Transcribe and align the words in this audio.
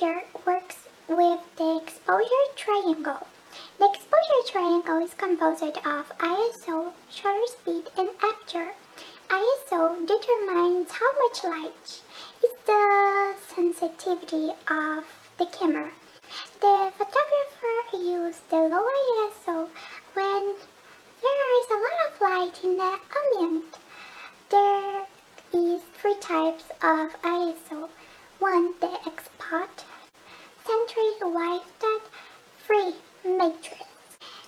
works 0.00 0.88
with 1.08 1.40
the 1.56 1.76
exposure 1.82 2.46
triangle. 2.56 3.26
The 3.78 3.90
exposure 3.92 4.42
triangle 4.46 5.04
is 5.04 5.12
composed 5.12 5.62
of 5.62 6.08
ISO, 6.18 6.92
shutter 7.10 7.46
speed, 7.46 7.84
and 7.98 8.08
aperture. 8.22 8.72
ISO 9.28 10.06
determines 10.06 10.90
how 10.92 11.12
much 11.22 11.44
light 11.44 12.00
is 12.42 12.50
the 12.64 13.34
sensitivity 13.54 14.52
of 14.68 15.04
the 15.36 15.46
camera. 15.52 15.90
The 16.62 16.92
photographer 16.96 17.98
uses 17.98 18.40
the 18.48 18.56
low 18.56 18.86
ISO 19.18 19.68
when 20.14 20.54
there 21.20 21.60
is 21.60 21.66
a 21.70 21.82
lot 21.84 21.98
of 22.08 22.20
light 22.22 22.64
in 22.64 22.78
the 22.78 22.98
ambient. 23.18 23.76
There 24.48 25.06
is 25.52 25.82
three 26.00 26.16
types 26.20 26.64
of 26.82 27.20
ISO. 27.22 27.90
One, 28.38 28.72
the 28.80 28.90
X-Pot, 29.06 29.84
centric 30.90 31.34
wide 31.34 31.60
dot, 31.78 32.02
free 32.58 32.94
matrix. 33.24 33.84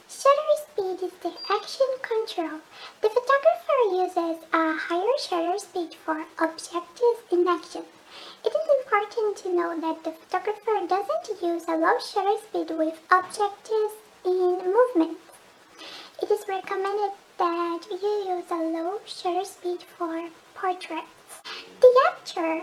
Shutter 0.09 0.55
speed 0.63 1.07
is 1.07 1.13
the 1.23 1.33
action 1.51 1.87
control. 2.03 2.61
The 3.01 3.09
photographer 3.09 3.79
uses 3.93 4.45
a 4.53 4.77
higher 4.77 5.19
shutter 5.19 5.59
speed 5.59 5.95
for 5.95 6.25
objectives 6.39 7.21
in 7.31 7.47
action. 7.47 7.85
It 8.45 8.49
is 8.49 8.69
important 8.81 9.37
to 9.39 9.55
know 9.55 9.81
that 9.81 10.05
the 10.05 10.13
photographer 10.13 10.87
doesn't 10.89 11.43
use 11.43 11.65
a 11.69 11.77
low 11.77 11.99
shutter 11.99 12.39
speed 12.43 12.77
with 12.77 12.99
objectives 13.11 13.95
in 14.25 14.59
movement. 14.65 15.19
It 16.23 16.31
is 16.31 16.49
recommended 16.49 17.13
that 17.39 17.81
you 17.91 18.35
use 18.37 18.51
a 18.51 18.55
low 18.55 19.01
shutter 19.07 19.45
speed 19.45 19.83
for 19.83 20.29
portraits. 20.55 21.43
The 21.81 22.01
aperture 22.09 22.63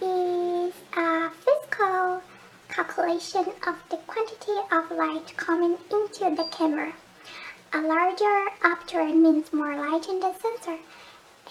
is 0.00 0.74
a 0.96 1.30
physical 1.30 2.22
calculation 3.06 3.52
of 3.68 3.76
the 3.88 3.96
quantity 4.08 4.52
of 4.72 4.90
light 4.90 5.36
coming 5.36 5.78
into 5.92 6.34
the 6.34 6.48
camera. 6.50 6.92
A 7.72 7.80
larger 7.80 8.46
aperture 8.64 9.04
means 9.04 9.52
more 9.52 9.76
light 9.76 10.08
in 10.08 10.18
the 10.18 10.34
sensor, 10.40 10.76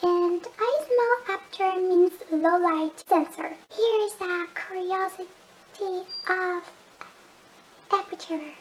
and 0.03 0.41
a 0.45 0.69
small 0.85 1.15
aperture 1.29 1.79
means 1.79 2.11
low 2.29 2.57
light 2.57 3.01
sensor. 3.07 3.53
Here 3.73 4.01
is 4.01 4.15
a 4.19 4.47
curiosity 4.67 6.03
of 6.27 6.63
aperture. 7.89 8.51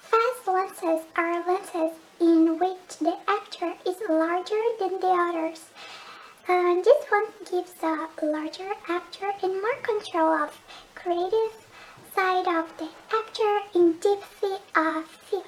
Fast 0.00 0.46
lenses 0.46 1.06
are 1.16 1.46
lenses 1.46 1.98
in 2.18 2.58
which 2.58 2.98
the 2.98 3.14
aperture 3.28 3.74
is 3.84 3.96
larger 4.08 4.62
than 4.78 4.98
the 5.00 5.08
others. 5.08 5.66
And 6.48 6.82
this 6.82 7.04
one 7.10 7.26
gives 7.50 7.74
a 7.82 8.08
larger 8.22 8.70
aperture 8.88 9.34
and 9.42 9.60
more 9.60 9.82
control 9.82 10.32
of 10.32 10.58
side 12.18 12.48
of 12.48 12.66
the 12.78 12.88
actor 13.16 13.60
in 13.76 13.92
deep 14.00 14.18
sea, 14.40 14.56
of 14.74 15.04
sea 15.30 15.47